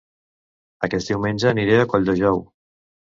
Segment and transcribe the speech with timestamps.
[0.87, 2.41] Aquest diumenge aniré a Colldejou